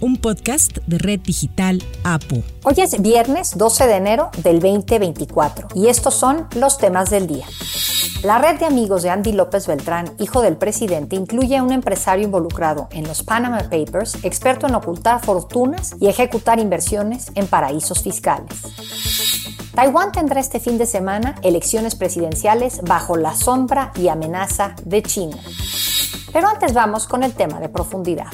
[0.00, 2.42] un podcast de Red Digital APO.
[2.64, 7.46] Hoy es viernes 12 de enero del 2024 y estos son los temas del día.
[8.22, 12.24] La red de amigos de Andy López Beltrán, hijo del presidente, incluye a un empresario
[12.24, 18.48] involucrado en los Panama Papers, experto en ocultar fortunas y ejecutar inversiones en paraísos fiscales.
[19.74, 25.38] Taiwán tendrá este fin de semana elecciones presidenciales bajo la sombra y amenaza de China.
[26.32, 28.28] Pero antes vamos con el tema de profundidad.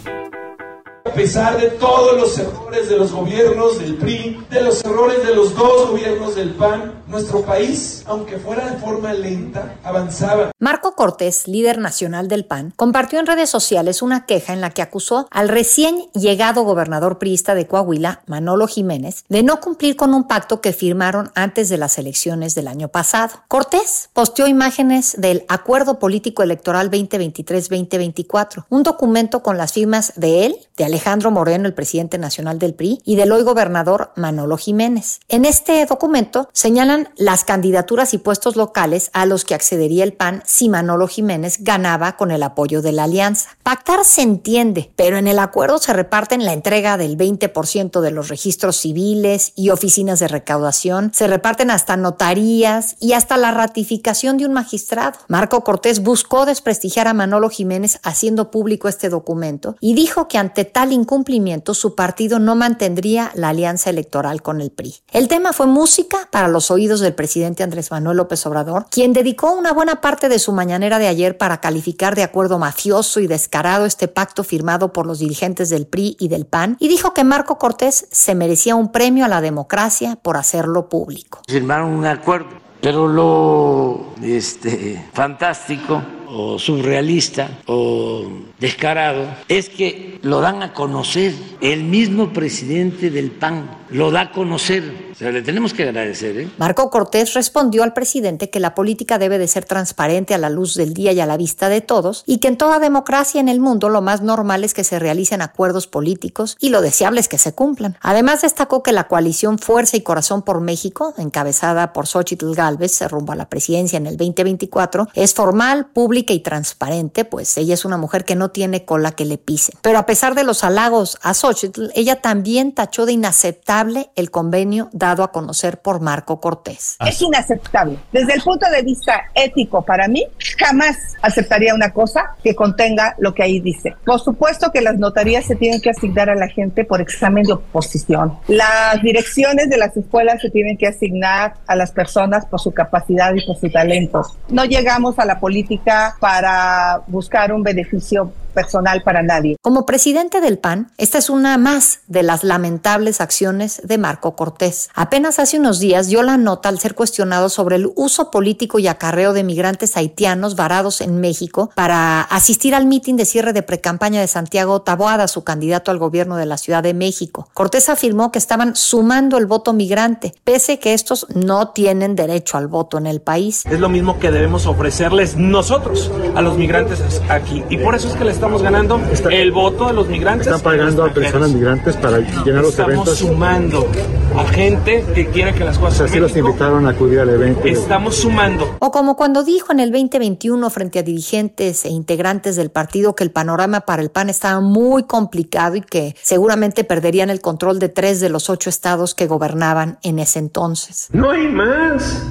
[1.07, 5.35] A pesar de todos los errores de los gobiernos del PRI, de los errores de
[5.35, 10.51] los dos gobiernos del PAN, nuestro país, aunque fuera de forma lenta, avanzaba.
[10.59, 14.83] Marco Cortés, líder nacional del PAN, compartió en redes sociales una queja en la que
[14.83, 20.27] acusó al recién llegado gobernador priista de Coahuila, Manolo Jiménez, de no cumplir con un
[20.27, 23.37] pacto que firmaron antes de las elecciones del año pasado.
[23.47, 30.57] Cortés posteó imágenes del Acuerdo Político Electoral 2023-2024, un documento con las firmas de él,
[30.77, 35.21] de Alejandro Moreno, el presidente nacional del PRI, y del hoy gobernador Manolo Jiménez.
[35.29, 40.43] En este documento señalan las candidaturas y puestos locales a los que accedería el PAN
[40.45, 43.57] si Manolo Jiménez ganaba con el apoyo de la alianza.
[43.63, 48.29] Pactar se entiende, pero en el acuerdo se reparten la entrega del 20% de los
[48.29, 54.47] registros civiles y oficinas de recaudación, se reparten hasta notarías y hasta la ratificación de
[54.47, 55.19] un magistrado.
[55.29, 60.66] Marco Cortés buscó desprestigiar a Manolo Jiménez haciendo público este documento y dijo que ante
[60.67, 64.97] tal incumplimiento su partido no mantendría la alianza electoral con el PRI.
[65.11, 69.53] El tema fue música para los oídos del presidente Andrés Manuel López Obrador, quien dedicó
[69.53, 73.87] una buena parte de su mañanera de ayer para calificar de acuerdo mafioso y descarado
[73.87, 77.59] este pacto firmado por los dirigentes del PRI y del PAN y dijo que Marco
[77.59, 81.43] Cortés se merecía un premio a la democracia por hacerlo público.
[81.49, 82.49] Firmaron un acuerdo,
[82.81, 88.25] pero lo este, fantástico o surrealista o
[88.59, 91.35] descarado es que lo dan a conocer.
[91.61, 95.07] El mismo presidente del PAN lo da a conocer.
[95.13, 96.39] O sea, le tenemos que agradecer.
[96.39, 96.49] ¿eh?
[96.59, 100.75] Marco Cortés respondió al presidente que la política debe de ser transparente a la luz
[100.75, 103.61] del día y a la vista de todos y que en toda democracia en el
[103.61, 107.39] mundo lo más normal es que se realicen acuerdos políticos y lo deseable es que
[107.39, 107.97] se cumplan.
[108.03, 113.33] Además destacó que la coalición Fuerza y Corazón por México, encabezada por Xochitl Galvez rumbo
[113.33, 117.97] a la presidencia en el 2024, es formal, pública y transparente, pues ella es una
[117.97, 119.73] mujer que no tiene cola que le pise.
[119.83, 124.89] Pero a pesar de los halagos a Xochitl, ella también tachó de inaceptable el convenio
[124.93, 126.97] dado a conocer por Marco Cortés.
[127.01, 127.99] Es inaceptable.
[128.13, 130.25] Desde el punto de vista ético, para mí,
[130.59, 133.95] jamás aceptaría una cosa que contenga lo que ahí dice.
[134.05, 137.55] Por supuesto que las notarías se tienen que asignar a la gente por examen de
[137.55, 138.39] oposición.
[138.49, 143.35] Las direcciones de las escuelas se tienen que asignar a las personas por su capacidad
[143.35, 144.23] y por su talento.
[144.49, 149.57] No llegamos a la política para buscar un beneficio personal para nadie.
[149.61, 154.89] Como presidente del PAN, esta es una más de las lamentables acciones de Marco Cortés.
[154.95, 158.89] Apenas hace unos días dio la nota al ser cuestionado sobre el uso político y
[158.89, 164.23] acarreo de migrantes haitianos varados en México para asistir al mitin de cierre de precampaña
[164.23, 167.51] de Santiago Taboada, su candidato al gobierno de la Ciudad de México.
[167.53, 172.69] Cortés afirmó que estaban sumando el voto migrante, pese que estos no tienen derecho al
[172.69, 173.67] voto en el país.
[173.67, 177.63] Es lo mismo que debemos ofrecerles nosotros a los migrantes aquí.
[177.69, 180.47] Y por eso es que le estamos ganando el voto de los migrantes.
[180.47, 183.15] Están pagando a personas migrantes para llenar los estamos eventos.
[183.15, 183.89] Estamos sumando
[184.37, 186.03] a gente que quiera que las cosas.
[186.03, 187.63] Así los invitaron a acudir al evento.
[187.65, 188.77] Estamos sumando.
[188.81, 193.25] O como cuando dijo en el 2021 frente a dirigentes e integrantes del partido que
[193.25, 197.89] el panorama para el PAN estaba muy complicado y que seguramente perderían el control de
[197.89, 201.09] tres de los ocho estados que gobernaban en ese entonces.
[201.13, 202.23] No hay más.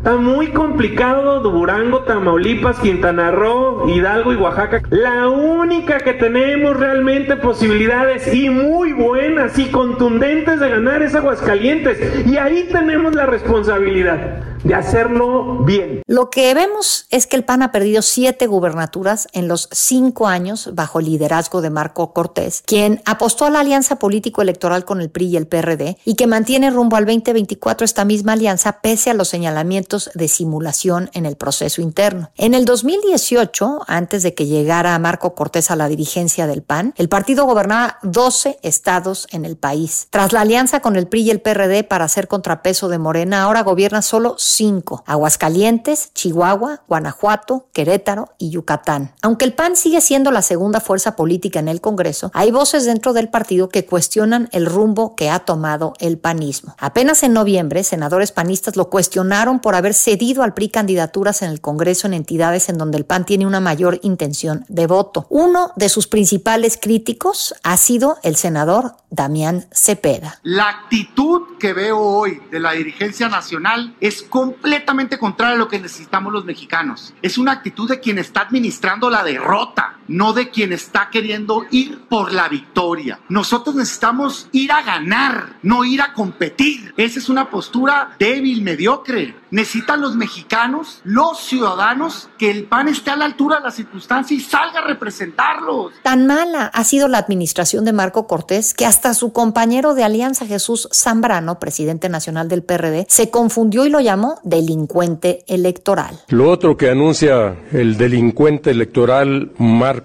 [0.00, 4.80] Está muy complicado Durango, Tamaulipas, Quintana Roo, Hidalgo y Oaxaca.
[4.88, 12.26] La única que tenemos realmente posibilidades y muy buenas y contundentes de ganar es Aguascalientes.
[12.26, 16.02] Y ahí tenemos la responsabilidad de hacerlo bien.
[16.06, 20.70] Lo que vemos es que el PAN ha perdido siete gubernaturas en los cinco años
[20.74, 25.26] bajo el liderazgo de Marco Cortés, quien apostó a la alianza político-electoral con el PRI
[25.28, 29.28] y el PRD y que mantiene rumbo al 2024 esta misma alianza pese a los
[29.28, 32.30] señalamientos de simulación en el proceso interno.
[32.36, 37.08] En el 2018, antes de que llegara Marco Cortés a la dirigencia del PAN, el
[37.08, 40.06] partido gobernaba 12 estados en el país.
[40.10, 43.62] Tras la alianza con el PRI y el PRD para hacer contrapeso de Morena, ahora
[43.62, 45.04] gobierna solo 5.
[45.06, 49.14] Aguascalientes, Chihuahua, Guanajuato, Querétaro y Yucatán.
[49.22, 53.12] Aunque el PAN sigue siendo la segunda fuerza política en el Congreso, hay voces dentro
[53.12, 56.74] del partido que cuestionan el rumbo que ha tomado el panismo.
[56.78, 61.60] Apenas en noviembre, senadores panistas lo cuestionaron por haber cedido al PRI candidaturas en el
[61.60, 65.26] Congreso en entidades en donde el PAN tiene una mayor intención de voto.
[65.28, 70.38] Uno de sus principales críticos ha sido el senador Damián Cepeda.
[70.42, 75.80] La actitud que veo hoy de la dirigencia nacional es completamente contraria a lo que
[75.80, 77.12] necesitamos los mexicanos.
[77.22, 82.00] Es una actitud de quien está administrando la derrota, no de quien está queriendo ir
[82.08, 83.20] por la victoria.
[83.28, 86.92] Nosotros necesitamos ir a ganar, no ir a competir.
[86.96, 89.36] Esa es una postura débil, mediocre.
[89.50, 94.36] Necesitan los mexicanos, los ciudadanos, que el PAN esté a la altura de la circunstancia
[94.36, 95.92] y salga a representarlos.
[96.02, 100.46] Tan mala ha sido la administración de Marco Cortés que hasta su compañero de alianza
[100.46, 106.20] Jesús Zambrano, presidente nacional del PRD, se confundió y lo llamó delincuente electoral.
[106.28, 109.99] Lo otro que anuncia el delincuente electoral Marco,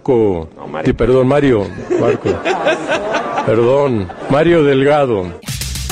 [0.83, 1.67] sí, perdón, Mario,
[1.99, 2.29] Marco,
[3.45, 5.23] perdón, Mario Delgado.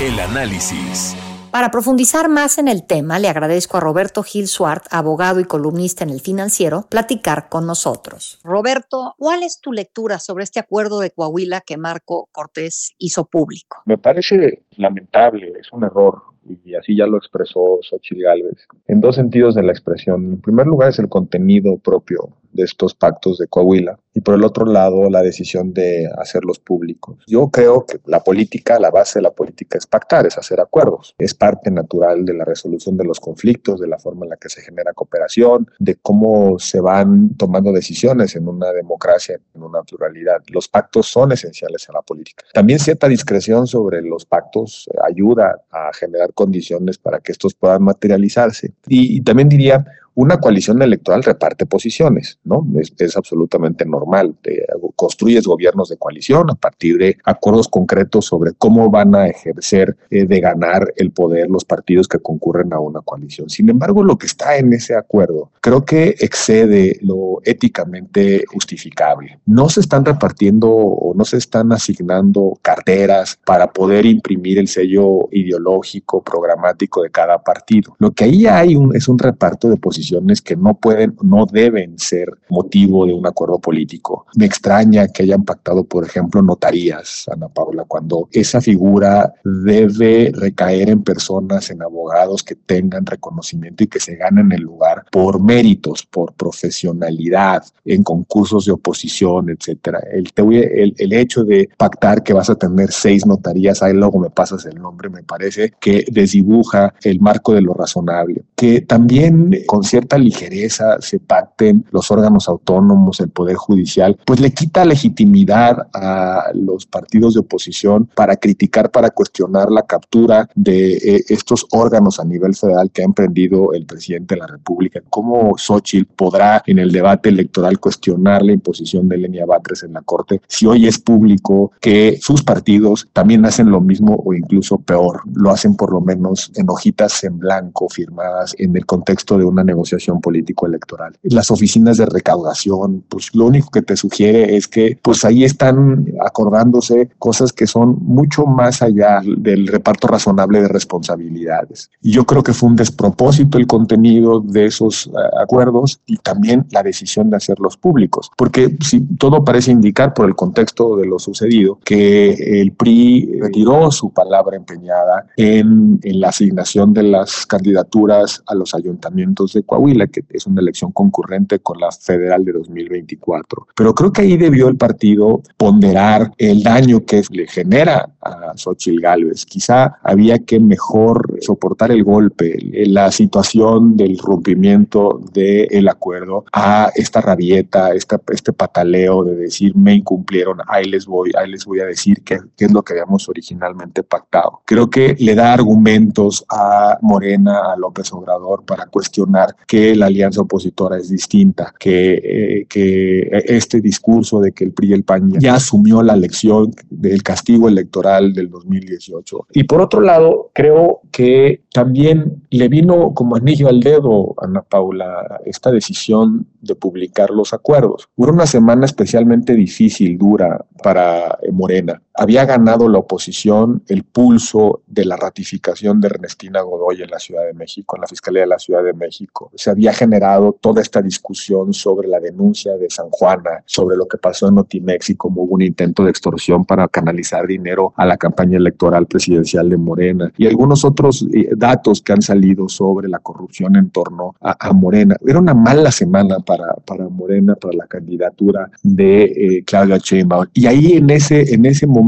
[0.02, 1.16] El análisis.
[1.54, 6.04] Para profundizar más en el tema, le agradezco a Roberto Gil Suart, abogado y columnista
[6.04, 8.40] en el financiero, platicar con nosotros.
[8.44, 13.84] Roberto, ¿cuál es tu lectura sobre este acuerdo de Coahuila que Marco Cortés hizo público?
[13.86, 19.16] Me parece lamentable, es un error y así ya lo expresó Xochitl Gálvez, en dos
[19.16, 20.26] sentidos de la expresión.
[20.26, 24.44] En primer lugar es el contenido propio de estos pactos de Coahuila y por el
[24.44, 27.18] otro lado la decisión de hacerlos públicos.
[27.28, 31.16] Yo creo que la política, la base de la política es pactar, es hacer acuerdos,
[31.18, 34.50] es parte natural de la resolución de los conflictos, de la forma en la que
[34.50, 40.44] se genera cooperación, de cómo se van tomando decisiones en una democracia, en una pluralidad.
[40.50, 42.44] Los pactos son esenciales en la política.
[42.54, 48.74] También cierta discreción sobre los pactos ayuda a generar condiciones para que estos puedan materializarse.
[48.88, 49.86] Y, y también diría,
[50.16, 52.66] una coalición electoral reparte posiciones, ¿no?
[52.98, 54.36] Es, absolutamente normal.
[54.42, 54.66] Te,
[54.96, 60.26] construyes gobiernos de coalición a partir de acuerdos concretos sobre cómo van a ejercer eh,
[60.26, 63.50] de ganar el poder los partidos que concurren a una coalición.
[63.50, 69.40] Sin embargo, lo que está en ese acuerdo creo que excede lo éticamente justificable.
[69.46, 75.28] No se están repartiendo o no se están asignando carteras para poder imprimir el sello
[75.32, 77.96] ideológico, programático de cada partido.
[78.00, 80.03] Lo que ahí hay es un reparto de posiciones
[80.44, 84.26] que no pueden, no deben ser motivo de un acuerdo político.
[84.36, 90.90] Me extraña que hayan pactado, por ejemplo, notarías, Ana Paula, cuando esa figura debe recaer
[90.90, 96.06] en personas, en abogados que tengan reconocimiento y que se ganen el lugar por méritos,
[96.06, 100.00] por profesionalidad, en concursos de oposición, etcétera.
[100.12, 104.30] El, el, el hecho de pactar que vas a tener seis notarías, ahí luego me
[104.30, 109.84] pasas el nombre, me parece que desdibuja el marco de lo razonable, que también con
[109.94, 116.46] cierta ligereza se pacten los órganos autónomos, el Poder Judicial, pues le quita legitimidad a
[116.56, 122.26] los partidos de oposición para criticar, para cuestionar la captura de eh, estos órganos a
[122.26, 125.00] nivel federal que ha emprendido el presidente de la República.
[125.12, 130.02] ¿Cómo Xochitl podrá en el debate electoral cuestionar la imposición de Lenia Batres en la
[130.02, 135.22] Corte si hoy es público que sus partidos también hacen lo mismo o incluso peor?
[135.36, 139.64] Lo hacen por lo menos en hojitas en blanco firmadas en el contexto de una
[139.64, 141.18] negociación negociación político-electoral.
[141.24, 146.06] Las oficinas de recaudación, pues lo único que te sugiere es que pues ahí están
[146.26, 151.90] acordándose cosas que son mucho más allá del reparto razonable de responsabilidades.
[152.02, 156.66] Y yo creo que fue un despropósito el contenido de esos uh, acuerdos y también
[156.72, 161.20] la decisión de hacerlos públicos, porque si todo parece indicar por el contexto de lo
[161.20, 168.44] sucedido que el PRI retiró su palabra empeñada en, en la asignación de las candidaturas
[168.48, 173.68] a los ayuntamientos de Coahuila, que es una elección concurrente con la federal de 2024.
[173.76, 179.02] Pero creo que ahí debió el partido ponderar el daño que le genera a Xochitl
[179.02, 179.46] Gálvez.
[179.46, 182.56] Quizá había que mejor soportar el golpe,
[182.88, 189.96] la situación del rompimiento del acuerdo a esta rabieta, esta, este pataleo de decir me
[189.96, 193.28] incumplieron, ahí les voy, ahí les voy a decir qué, qué es lo que habíamos
[193.28, 194.62] originalmente pactado.
[194.66, 200.42] Creo que le da argumentos a Morena, a López Obrador para cuestionar que la alianza
[200.42, 205.34] opositora es distinta, que, eh, que este discurso de que el PRI y el PAN
[205.40, 209.48] ya asumió la lección del castigo electoral del 2018.
[209.54, 215.40] Y por otro lado, creo que también le vino como anillo al dedo, Ana Paula,
[215.46, 218.10] esta decisión de publicar los acuerdos.
[218.16, 222.02] Fue una semana especialmente difícil, dura para Morena.
[222.16, 227.44] Había ganado la oposición el pulso de la ratificación de Ernestina Godoy en la Ciudad
[227.44, 229.52] de México, en la Fiscalía de la Ciudad de México.
[229.56, 234.20] Se había generado toda esta discusión sobre la denuncia de San Juana, sobre lo que
[234.20, 238.18] pasó en Notimex y cómo hubo un intento de extorsión para canalizar dinero a la
[238.18, 240.32] campaña electoral presidencial de Morena.
[240.38, 245.16] Y algunos otros eh, datos que han salido sobre la corrupción en torno a, Morena.
[245.26, 250.48] Era una mala semana para, para Morena, para la candidatura de eh, Claudia Sheinbaum.
[250.54, 252.03] Y ahí en ese, en ese momento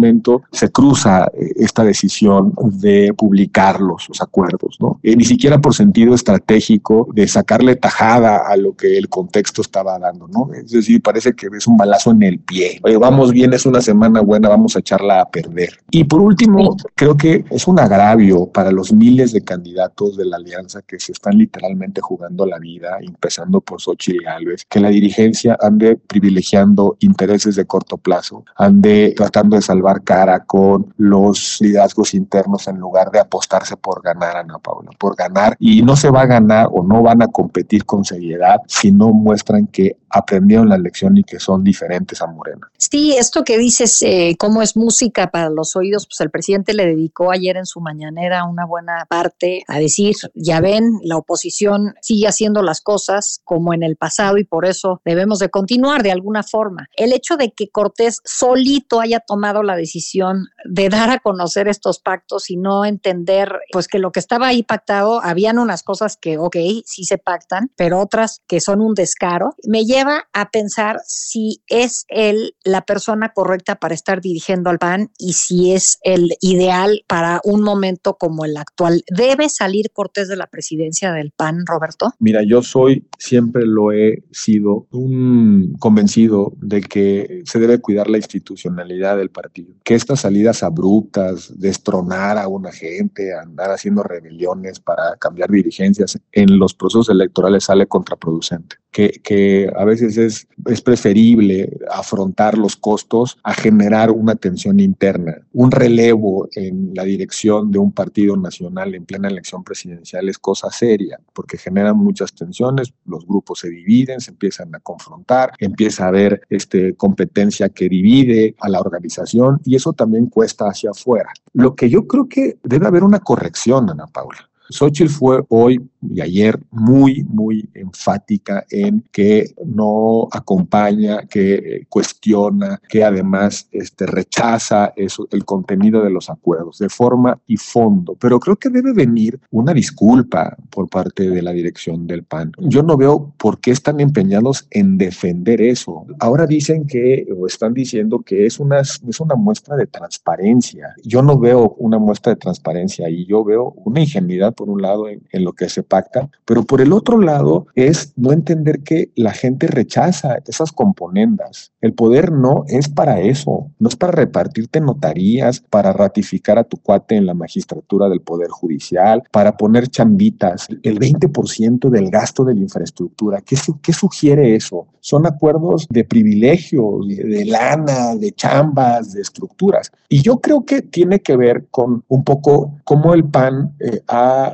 [0.51, 4.99] se cruza eh, esta decisión de publicar los, acuerdos, ¿no?
[5.03, 9.99] Eh, ni siquiera por sentido estratégico de sacarle tajada a lo que el contexto estaba
[9.99, 10.53] dando, ¿no?
[10.53, 12.79] Es decir, parece que es un balazo en el pie.
[12.83, 15.79] Oye, vamos bien, es una semana buena, vamos a echarla a perder.
[15.91, 20.37] Y por último, creo que es un agravio para los miles de candidatos de la
[20.37, 25.57] alianza que se están literalmente jugando la vida, empezando por Xochitl Gálvez, que la dirigencia
[25.61, 32.67] ande privilegiando intereses de corto plazo, ande tratando de salvar cara con los liderazgos internos
[32.67, 35.55] en lugar de apostarse por ganar, Ana Paula, por ganar.
[35.59, 39.09] Y no se va a ganar o no van a competir con seriedad si no
[39.09, 42.71] muestran que aprendieron la lección y que son diferentes a Morena.
[42.77, 46.85] Sí, esto que dices, eh, cómo es música para los oídos, pues el presidente le
[46.85, 52.27] dedicó ayer en su mañanera una buena parte a decir, ya ven, la oposición sigue
[52.27, 56.43] haciendo las cosas como en el pasado y por eso debemos de continuar de alguna
[56.43, 56.87] forma.
[56.95, 61.99] El hecho de que Cortés solito haya tomado la decisión de dar a conocer estos
[61.99, 66.37] pactos y no entender, pues que lo que estaba ahí pactado, habían unas cosas que,
[66.37, 66.55] ok,
[66.85, 72.05] sí se pactan, pero otras que son un descaro, me lleva a pensar si es
[72.07, 77.41] él la persona correcta para estar dirigiendo al PAN y si es el ideal para
[77.43, 79.03] un momento como el actual.
[79.15, 82.13] ¿Debe salir Cortés de la presidencia del PAN, Roberto?
[82.19, 88.17] Mira, yo soy, siempre lo he sido, un convencido de que se debe cuidar la
[88.17, 89.73] institucionalidad del partido.
[89.83, 96.57] Que estas salidas abruptas, destronar a una gente, andar haciendo rebeliones para cambiar dirigencias en
[96.59, 103.53] los procesos electorales sale contraproducente que, a veces es, es preferible afrontar los costos a
[103.53, 105.35] generar una tensión interna.
[105.51, 110.69] Un relevo en la dirección de un partido nacional en plena elección presidencial es cosa
[110.71, 116.09] seria, porque genera muchas tensiones, los grupos se dividen, se empiezan a confrontar, empieza a
[116.09, 121.31] haber este, competencia que divide a la organización y eso también cuesta hacia afuera.
[121.51, 124.49] Lo que yo creo que debe haber una corrección, Ana Paula.
[124.69, 133.03] Xochitl fue hoy y ayer muy, muy enfática en que no acompaña, que cuestiona, que
[133.03, 138.15] además este, rechaza eso, el contenido de los acuerdos de forma y fondo.
[138.19, 142.51] Pero creo que debe venir una disculpa por parte de la dirección del PAN.
[142.59, 146.05] Yo no veo por qué están empeñados en defender eso.
[146.19, 150.93] Ahora dicen que, o están diciendo que es una, es una muestra de transparencia.
[151.03, 155.07] Yo no veo una muestra de transparencia ahí, yo veo una ingenuidad por un lado
[155.07, 159.11] en, en lo que se pacta, pero por el otro lado es no entender que
[159.15, 161.71] la gente rechaza esas componendas.
[161.81, 166.77] El poder no es para eso, no es para repartirte notarías, para ratificar a tu
[166.77, 172.55] cuate en la magistratura del Poder Judicial, para poner chambitas, el 20% del gasto de
[172.55, 173.41] la infraestructura.
[173.41, 174.87] ¿Qué, qué sugiere eso?
[174.99, 179.91] Son acuerdos de privilegio, de, lana, de chambas, de estructuras.
[180.09, 184.01] Y yo creo que tiene que ver con un poco cómo el PAN eh,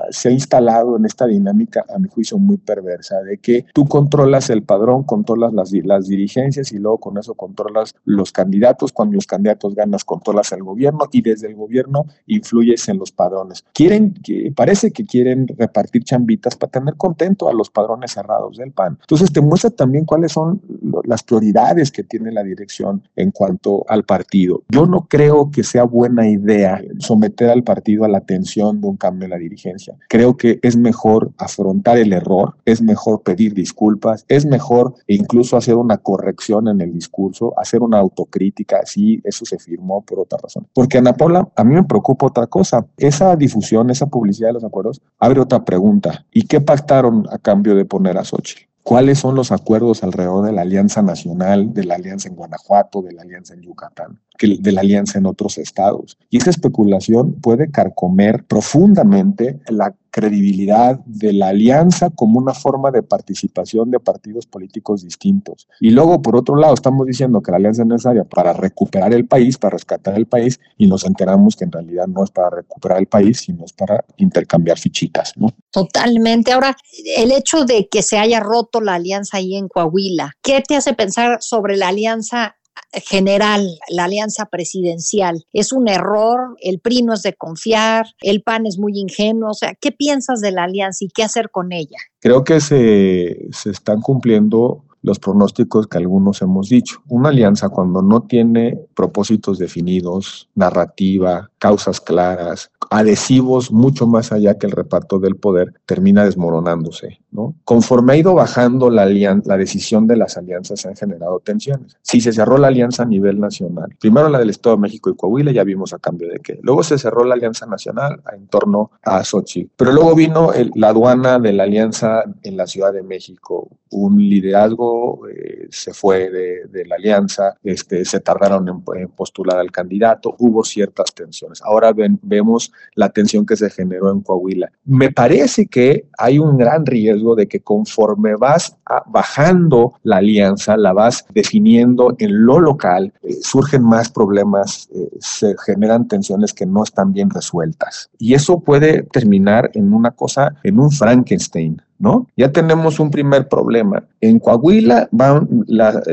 [0.09, 4.49] se ha instalado en esta dinámica, a mi juicio, muy perversa, de que tú controlas
[4.49, 5.71] el padrón, controlas las,
[6.07, 8.91] dirigencias y luego con eso controlas los candidatos.
[8.91, 13.63] Cuando los candidatos ganas, controlas el gobierno y desde el gobierno influyes en los padrones.
[13.73, 14.13] Quieren,
[14.55, 18.97] parece que quieren repartir chambitas para tener contento a los padrones cerrados del PAN.
[19.01, 20.61] Entonces te muestra también cuáles son
[21.03, 24.63] las prioridades que tiene la dirección en cuanto al partido.
[24.69, 28.97] Yo no creo que sea buena idea someter al partido a la tensión de un
[28.97, 29.80] cambio en la dirigencia.
[30.09, 35.75] Creo que es mejor afrontar el error, es mejor pedir disculpas, es mejor incluso hacer
[35.75, 40.67] una corrección en el discurso, hacer una autocrítica, si eso se firmó por otra razón.
[40.73, 42.85] Porque Ana Paula, a mí me preocupa otra cosa.
[42.97, 46.25] Esa difusión, esa publicidad de los acuerdos, abre otra pregunta.
[46.31, 48.70] ¿Y qué pactaron a cambio de poner a Xochitl?
[48.83, 53.13] Cuáles son los acuerdos alrededor de la Alianza Nacional, de la Alianza en Guanajuato, de
[53.13, 54.19] la Alianza en Yucatán.
[54.39, 56.17] de la alianza en otros estados.
[56.31, 63.01] Y esa especulación puede carcomer profundamente la credibilidad de la alianza como una forma de
[63.01, 65.67] participación de partidos políticos distintos.
[65.79, 69.25] Y luego, por otro lado, estamos diciendo que la alianza es necesaria para recuperar el
[69.25, 72.99] país, para rescatar el país, y nos enteramos que en realidad no es para recuperar
[72.99, 75.47] el país, sino es para intercambiar fichitas, ¿no?
[75.71, 76.51] Totalmente.
[76.51, 76.75] Ahora,
[77.17, 80.93] el hecho de que se haya roto la alianza ahí en Coahuila, ¿qué te hace
[80.93, 82.55] pensar sobre la alianza
[82.93, 85.45] general, la alianza presidencial.
[85.53, 89.51] Es un error, el PRI no es de confiar, el PAN es muy ingenuo.
[89.51, 91.97] O sea, ¿qué piensas de la alianza y qué hacer con ella?
[92.19, 97.01] Creo que se, se están cumpliendo los pronósticos que algunos hemos dicho.
[97.07, 104.67] Una alianza cuando no tiene propósitos definidos, narrativa, causas claras, adhesivos mucho más allá que
[104.67, 107.19] el reparto del poder, termina desmoronándose.
[107.31, 107.55] ¿no?
[107.63, 111.97] Conforme ha ido bajando la, la decisión de las alianzas, se han generado tensiones.
[112.01, 115.15] Si se cerró la alianza a nivel nacional, primero la del Estado de México y
[115.15, 116.59] Coahuila, ya vimos a cambio de qué.
[116.63, 119.69] Luego se cerró la alianza nacional en torno a Sochi.
[119.75, 124.90] Pero luego vino la aduana de la alianza en la Ciudad de México, un liderazgo
[125.29, 131.13] eh, se fue de, la alianza, este, se tardaron en, postular al candidato, hubo ciertas
[131.13, 131.61] tensiones.
[131.61, 134.71] Ahora vemos la tensión que se generó en Coahuila.
[134.85, 138.75] Me parece que hay un gran riesgo de que conforme vas
[139.07, 145.55] bajando la alianza, la vas definiendo en lo local, eh, surgen más problemas, eh, se
[145.65, 148.09] generan tensiones que no están bien resueltas.
[148.17, 151.81] Y eso puede terminar en una cosa, en un Frankenstein.
[152.01, 152.27] ¿No?
[152.35, 154.03] Ya tenemos un primer problema.
[154.19, 155.47] En Coahuila van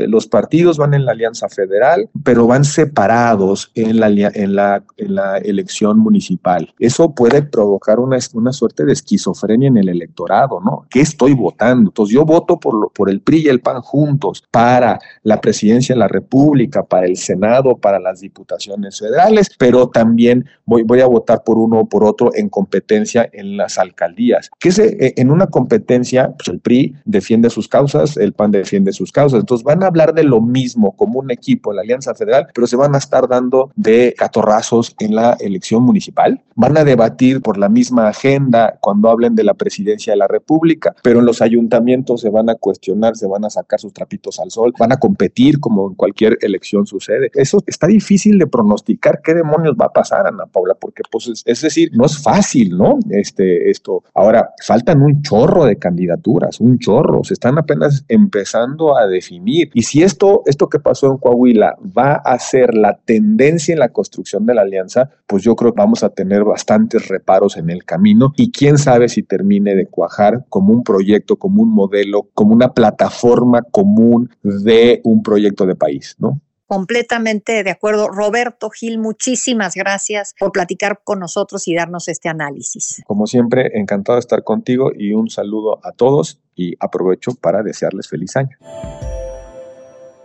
[0.07, 5.15] los partidos van en la alianza federal, pero van separados en la, en la, en
[5.15, 6.73] la elección municipal.
[6.79, 10.85] Eso puede provocar una, una suerte de esquizofrenia en el electorado, ¿no?
[10.89, 11.89] ¿Qué estoy votando?
[11.89, 15.99] Entonces yo voto por, por el PRI y el PAN juntos para la presidencia de
[15.99, 21.43] la República, para el Senado, para las diputaciones federales, pero también voy, voy a votar
[21.43, 24.51] por uno o por otro en competencia en las alcaldías.
[24.59, 28.91] Que se, en una competencia competencia, pues el PRI defiende sus causas, el PAN defiende
[28.91, 29.39] sus causas.
[29.39, 32.67] Entonces van a hablar de lo mismo como un equipo en la Alianza Federal, pero
[32.67, 36.41] se van a estar dando de catorrazos en la elección municipal.
[36.55, 40.93] Van a debatir por la misma agenda cuando hablen de la presidencia de la República,
[41.01, 44.51] pero en los ayuntamientos se van a cuestionar, se van a sacar sus trapitos al
[44.51, 47.31] sol, van a competir como en cualquier elección sucede.
[47.33, 51.61] Eso está difícil de pronosticar qué demonios va a pasar, Ana Paula, porque pues es,
[51.61, 52.99] decir, no es fácil, ¿no?
[53.09, 54.03] Este, esto.
[54.13, 59.69] Ahora, faltan un chorro de de candidaturas, un chorro, se están apenas empezando a definir.
[59.73, 63.89] Y si esto, esto que pasó en Coahuila va a ser la tendencia en la
[63.89, 67.85] construcción de la alianza, pues yo creo que vamos a tener bastantes reparos en el
[67.85, 72.53] camino y quién sabe si termine de cuajar como un proyecto, como un modelo, como
[72.53, 76.41] una plataforma común de un proyecto de país, ¿no?
[76.69, 78.09] Completamente de acuerdo.
[78.09, 83.01] Roberto Gil, muchísimas gracias por platicar con nosotros y darnos este análisis.
[83.07, 88.07] Como siempre, encantado de estar contigo y un saludo a todos y aprovecho para desearles
[88.07, 88.55] feliz año.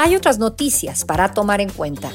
[0.00, 2.12] Hay otras noticias para tomar en cuenta.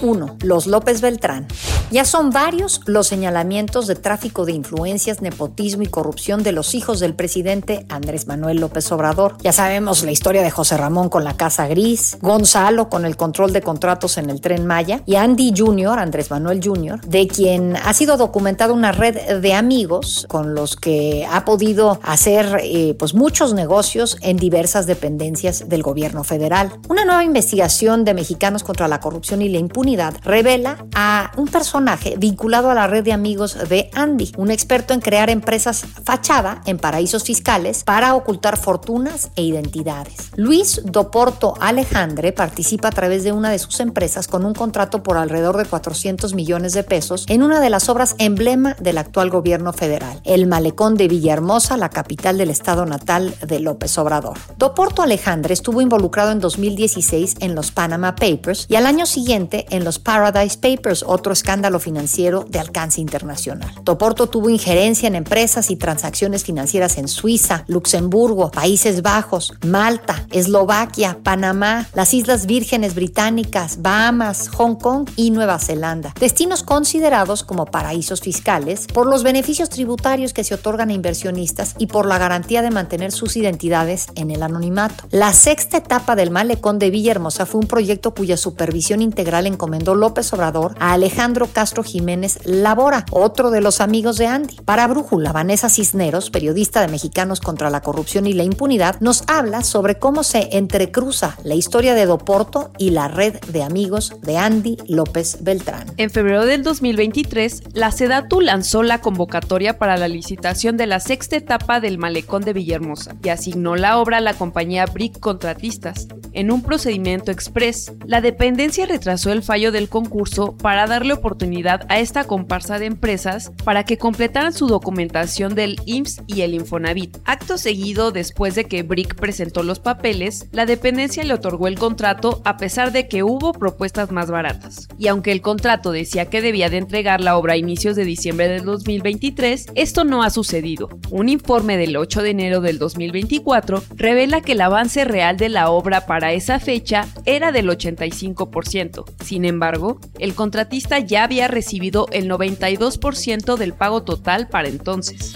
[0.00, 0.38] 1.
[0.42, 1.46] Los López Beltrán.
[1.92, 6.98] Ya son varios los señalamientos de tráfico de influencias, nepotismo y corrupción de los hijos
[6.98, 9.36] del presidente Andrés Manuel López Obrador.
[9.40, 13.52] Ya sabemos la historia de José Ramón con la Casa Gris, Gonzalo con el control
[13.52, 17.92] de contratos en el tren Maya y Andy Jr., Andrés Manuel Jr., de quien ha
[17.94, 23.54] sido documentada una red de amigos con los que ha podido hacer eh, pues muchos
[23.54, 26.72] negocios en diversas dependencias del gobierno federal.
[26.88, 31.75] Una nueva investigación de Mexicanos contra la Corrupción y la Impunidad revela a un personaje
[32.18, 36.78] vinculado a la red de amigos de Andy, un experto en crear empresas fachada en
[36.78, 40.30] paraísos fiscales para ocultar fortunas e identidades.
[40.36, 45.16] Luis Doporto Alejandre participa a través de una de sus empresas con un contrato por
[45.16, 49.72] alrededor de 400 millones de pesos en una de las obras emblema del actual gobierno
[49.72, 54.38] federal, el malecón de Villahermosa, la capital del estado natal de López Obrador.
[54.56, 59.84] Doporto Alejandre estuvo involucrado en 2016 en los Panama Papers y al año siguiente en
[59.84, 63.74] los Paradise Papers, otro escándalo escándalo financiero de alcance internacional.
[63.82, 71.18] Toporto tuvo injerencia en empresas y transacciones financieras en Suiza, Luxemburgo, Países Bajos, Malta, Eslovaquia,
[71.24, 78.20] Panamá, las Islas Vírgenes Británicas, Bahamas, Hong Kong y Nueva Zelanda, destinos considerados como paraísos
[78.20, 82.70] fiscales por los beneficios tributarios que se otorgan a inversionistas y por la garantía de
[82.70, 85.04] mantener sus identidades en el anonimato.
[85.10, 90.32] La sexta etapa del malecón de Villahermosa fue un proyecto cuya supervisión integral encomendó López
[90.32, 94.56] Obrador a Alejandro Castro Jiménez Labora, otro de los amigos de Andy.
[94.66, 99.62] Para Brújula, Vanessa Cisneros, periodista de Mexicanos contra la Corrupción y la Impunidad, nos habla
[99.62, 104.76] sobre cómo se entrecruza la historia de Doporto y la red de amigos de Andy
[104.86, 105.86] López Beltrán.
[105.96, 111.36] En febrero del 2023, la SEDATU lanzó la convocatoria para la licitación de la sexta
[111.36, 116.06] etapa del malecón de Villahermosa y asignó la obra a la compañía Brick Contratistas.
[116.34, 121.45] En un procedimiento express, la dependencia retrasó el fallo del concurso para darle oportunidad
[121.88, 127.18] a esta comparsa de empresas para que completaran su documentación del IMSS y el Infonavit.
[127.24, 132.42] Acto seguido, después de que Brick presentó los papeles, la dependencia le otorgó el contrato
[132.44, 134.88] a pesar de que hubo propuestas más baratas.
[134.98, 138.48] Y aunque el contrato decía que debía de entregar la obra a inicios de diciembre
[138.48, 140.88] del 2023, esto no ha sucedido.
[141.10, 145.70] Un informe del 8 de enero del 2024 revela que el avance real de la
[145.70, 149.04] obra para esa fecha era del 85%.
[149.24, 155.34] Sin embargo, el contratista ya había recibido el 92% del pago total para entonces.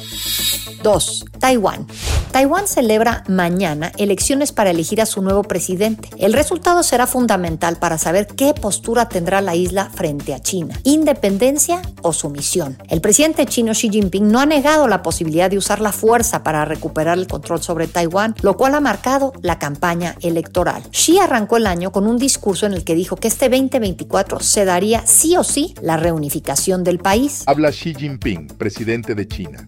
[0.82, 1.24] 2.
[1.38, 1.86] Taiwán.
[2.32, 6.08] Taiwán celebra mañana elecciones para elegir a su nuevo presidente.
[6.18, 11.82] El resultado será fundamental para saber qué postura tendrá la isla frente a China, independencia
[12.02, 12.78] o sumisión.
[12.88, 16.64] El presidente chino Xi Jinping no ha negado la posibilidad de usar la fuerza para
[16.64, 20.84] recuperar el control sobre Taiwán, lo cual ha marcado la campaña electoral.
[20.92, 24.64] Xi arrancó el año con un discurso en el que dijo que este 2024 se
[24.64, 27.42] daría sí o sí la reunificación del país.
[27.46, 29.66] Habla Xi Jinping, presidente de China.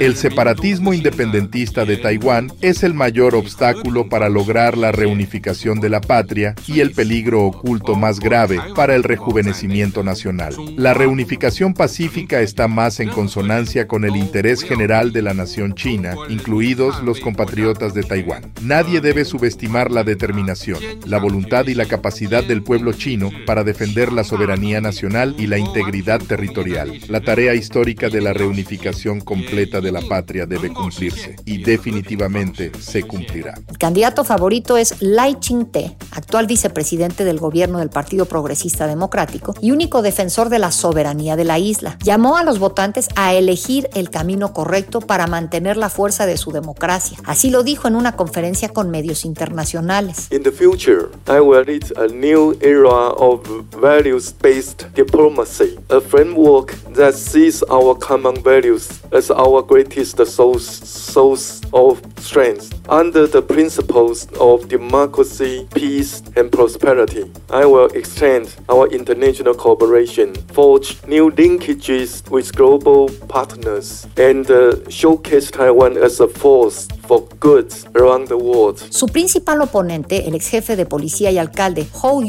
[0.00, 6.00] El separatismo independentista de Taiwán es el mayor obstáculo para lograr la reunificación de la
[6.00, 10.52] patria y el peligro oculto más grave para el rejuvenecimiento nacional.
[10.76, 16.16] La reunificación pacífica está más en consonancia con el interés general de la nación china,
[16.28, 18.50] incluidos los compatriotas de Taiwán.
[18.60, 24.12] Nadie debe subestimar la determinación, la voluntad y la capacidad del pueblo chino para defender
[24.12, 26.98] la soberanía nacional y la integridad territorial.
[27.08, 33.02] La tarea histórica de la reunificación completa de la patria debe cumplirse y definitivamente se
[33.02, 33.54] cumplirá.
[33.68, 39.70] El candidato favorito es Lai Ching-te, actual vicepresidente del gobierno del Partido Progresista Democrático y
[39.70, 41.98] único defensor de la soberanía de la isla.
[42.02, 46.52] Llamó a los votantes a elegir el camino correcto para mantener la fuerza de su
[46.52, 47.18] democracia.
[47.24, 50.28] Así lo dijo en una conferencia con medios internacionales.
[50.30, 57.14] In the future, I will lead a new era of values-based diplomacy, a framework that
[57.14, 62.72] sees our common values as our greatest source, source of strength.
[62.88, 70.98] Under the principles of democracy, peace, and prosperity, I will extend our international cooperation, forge
[71.06, 78.28] new linkages with global partners, and uh, showcase Taiwan as a force for good around
[78.28, 78.78] the world.
[78.90, 82.22] Su principal oponente, el ex jefe de policía y alcalde Hou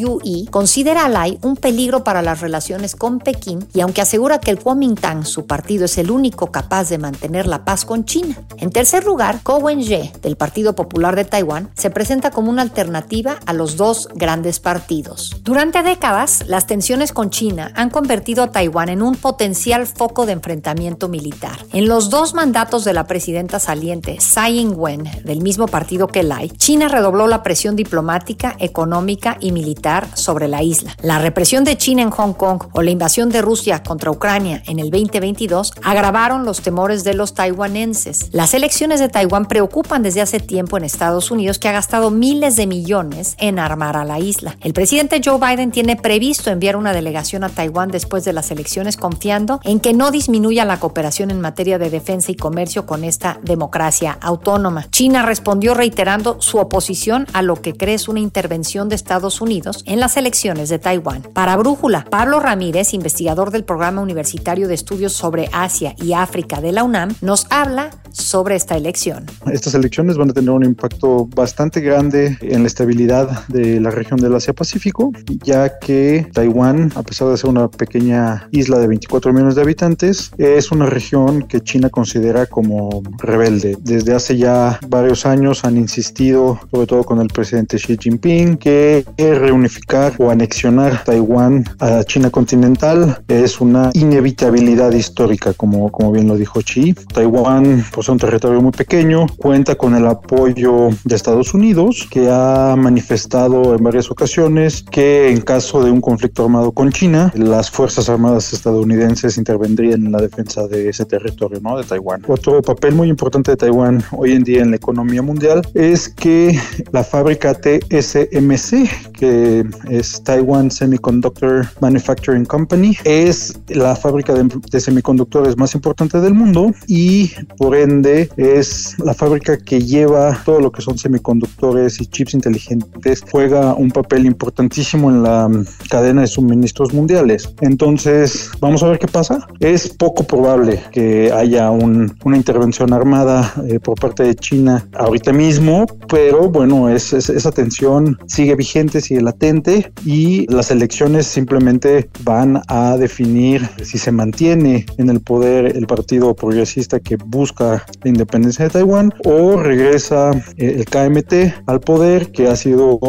[0.52, 4.60] Considera a Lai un peligro para las relaciones con Pekín y aunque asegura que el
[4.60, 8.36] Kuomintang, su partido, es el único capaz de mantener la paz con China.
[8.58, 13.40] En tercer lugar, Ko Wen-je, del Partido Popular de Taiwán, se presenta como una alternativa
[13.46, 15.32] a los dos grandes partidos.
[15.44, 20.34] Durante décadas, las tensiones con China han convertido a Taiwán en un potencial foco de
[20.34, 21.66] enfrentamiento militar.
[21.74, 26.50] En los dos mandatos de la presidenta saliente, Tsai Ing-wen, del mismo partido que Lai,
[26.50, 30.96] China redobló la presión diplomática, económica y militar sobre la isla.
[31.02, 34.80] La represión de China en Hong Kong o la invasión de Rusia contra Ucrania en
[34.80, 38.30] el 2022 agravaron los temores de los taiwanenses.
[38.32, 42.56] Las elecciones de Taiwán preocupan desde hace tiempo en Estados Unidos, que ha gastado miles
[42.56, 44.58] de millones en armar a la isla.
[44.62, 48.98] El presidente Joe Biden tiene previsto enviar una delegación a Taiwán después de las elecciones,
[48.98, 53.40] confiando en que no disminuya la cooperación en materia de defensa y comercio con esta
[53.44, 54.88] democracia autónoma.
[54.90, 59.84] China respondió reiterando su oposición a lo que cree es una intervención de Estados Unidos
[60.00, 61.24] las elecciones de Taiwán.
[61.34, 66.72] Para Brújula, Pablo Ramírez, investigador del Programa Universitario de Estudios sobre Asia y África de
[66.72, 69.26] la UNAM, nos habla sobre esta elección.
[69.52, 74.20] estas elecciones van a tener un impacto bastante grande en la estabilidad de la región
[74.20, 75.12] del Asia-Pacífico,
[75.44, 80.32] ya que Taiwán, a pesar de ser una pequeña isla de 24 millones de habitantes,
[80.38, 83.78] es una región que China considera como rebelde.
[83.82, 89.06] Desde hace ya varios años han insistido, sobre todo con el presidente Xi Jinping, que
[89.18, 89.83] reunificar
[90.18, 96.62] o anexionar Taiwán a China continental es una inevitabilidad histórica, como, como bien lo dijo
[96.62, 96.94] Xi.
[97.14, 102.76] Taiwán posee un territorio muy pequeño, cuenta con el apoyo de Estados Unidos, que ha
[102.78, 108.10] manifestado en varias ocasiones que en caso de un conflicto armado con China, las Fuerzas
[108.10, 111.78] Armadas estadounidenses intervendrían en la defensa de ese territorio, ¿no?
[111.78, 112.24] De Taiwán.
[112.28, 116.58] Otro papel muy importante de Taiwán hoy en día en la economía mundial es que
[116.92, 125.58] la fábrica TSMC, que es Taiwan Semiconductor Manufacturing Company, es la fábrica de, de semiconductores
[125.58, 130.82] más importante del mundo y por ende es la fábrica que lleva todo lo que
[130.82, 135.50] son semiconductores y chips inteligentes, juega un papel importantísimo en la
[135.90, 137.54] cadena de suministros mundiales.
[137.62, 139.48] Entonces, vamos a ver qué pasa.
[139.60, 145.34] Es poco probable que haya un, una intervención armada eh, por parte de China ahorita
[145.34, 149.63] mismo, pero bueno, es, es, esa tensión sigue vigente, sigue latente
[150.06, 156.34] y las elecciones simplemente van a definir si se mantiene en el poder el partido
[156.36, 162.48] progresista que busca la independencia de Taiwán o regresa eh, el KMT al poder que
[162.48, 163.00] ha sido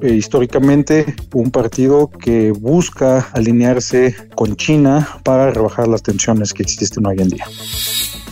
[0.00, 7.06] eh, históricamente un partido que busca alinearse con China para rebajar las tensiones que existen
[7.06, 7.44] hoy en día.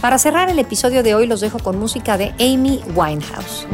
[0.01, 3.67] Para cerrar el episodio de hoy los dejo con música de Amy Winehouse.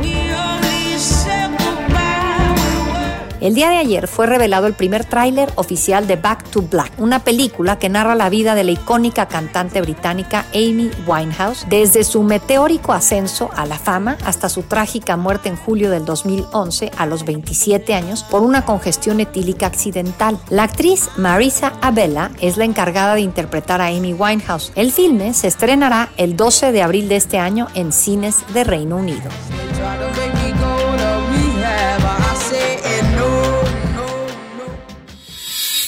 [3.46, 7.20] El día de ayer fue revelado el primer tráiler oficial de Back to Black, una
[7.20, 12.92] película que narra la vida de la icónica cantante británica Amy Winehouse desde su meteórico
[12.92, 17.94] ascenso a la fama hasta su trágica muerte en julio del 2011 a los 27
[17.94, 20.40] años por una congestión etílica accidental.
[20.50, 24.72] La actriz Marisa Abella es la encargada de interpretar a Amy Winehouse.
[24.74, 28.96] El filme se estrenará el 12 de abril de este año en cines de Reino
[28.96, 29.30] Unido.